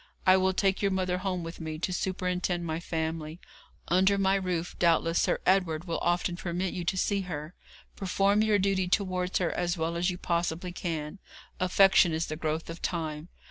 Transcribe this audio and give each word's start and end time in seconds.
I 0.25 0.35
will 0.35 0.51
take 0.53 0.81
your 0.81 0.89
mother 0.89 1.19
home 1.19 1.43
with 1.43 1.59
me 1.61 1.77
to 1.77 1.93
superintend 1.93 2.65
my 2.65 2.79
family. 2.79 3.39
Under 3.87 4.17
my 4.17 4.33
roof 4.33 4.75
doubtless 4.79 5.21
Sir 5.21 5.37
Edward 5.45 5.85
will 5.85 5.99
often 5.99 6.35
permit 6.35 6.73
you 6.73 6.83
to 6.85 6.97
see 6.97 7.21
her. 7.21 7.53
Perform 7.95 8.41
your 8.41 8.57
duty 8.57 8.87
towards 8.87 9.37
her 9.37 9.51
as 9.51 9.77
well 9.77 9.95
as 9.95 10.09
you 10.09 10.17
possibly 10.17 10.71
can. 10.71 11.19
Affection 11.59 12.13
is 12.13 12.25
the 12.25 12.35
growth 12.35 12.67
of 12.67 12.81
time. 12.81 13.27